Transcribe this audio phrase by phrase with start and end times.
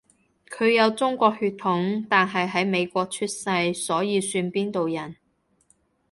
[0.49, 3.43] 佢有中國血統，但係喺美國出世，
[3.75, 5.15] 所以算邊度人？